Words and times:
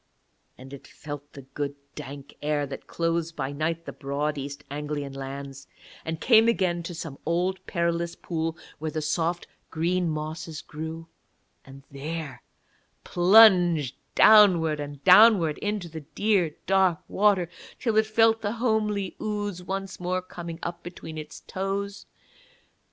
And 0.57 0.73
it 0.73 0.87
felt 0.87 1.33
the 1.33 1.43
good 1.43 1.75
dank 1.93 2.33
air 2.41 2.65
that 2.65 2.87
clothes 2.87 3.31
by 3.31 3.51
night 3.51 3.85
the 3.85 3.93
broad 3.93 4.35
East 4.35 4.63
Anglian 4.71 5.13
lands, 5.13 5.67
and 6.03 6.19
came 6.19 6.47
again 6.47 6.81
to 6.81 6.95
some 6.95 7.19
old 7.23 7.63
perilous 7.67 8.15
pool 8.15 8.57
where 8.79 8.89
the 8.89 9.03
soft 9.03 9.45
green 9.69 10.09
mosses 10.09 10.63
grew, 10.63 11.07
and 11.63 11.83
there 11.91 12.41
plunged 13.03 13.95
downward 14.15 14.79
and 14.79 15.03
downward 15.03 15.59
into 15.59 15.87
the 15.87 16.01
dear 16.01 16.55
dark 16.65 17.01
water 17.07 17.47
till 17.79 17.95
it 17.95 18.07
felt 18.07 18.41
the 18.41 18.53
homely 18.53 19.15
ooze 19.21 19.61
once 19.61 19.99
more 19.99 20.23
coming 20.23 20.57
up 20.63 20.81
between 20.81 21.19
its 21.19 21.41
toes. 21.41 22.07